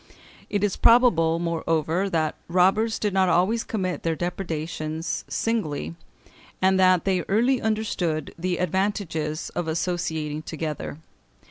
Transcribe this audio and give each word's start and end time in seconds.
It 0.49 0.63
is 0.63 0.77
probable, 0.77 1.37
moreover, 1.37 2.09
that 2.09 2.33
robbers 2.47 2.97
did 2.97 3.13
not 3.13 3.29
always 3.29 3.63
commit 3.63 4.01
their 4.01 4.15
depredations 4.15 5.23
singly, 5.27 5.93
and 6.59 6.79
that 6.79 7.05
they 7.05 7.21
early 7.29 7.61
understood 7.61 8.33
the 8.35 8.57
advantages 8.57 9.51
of 9.51 9.67
associating 9.67 10.41
together. 10.41 10.97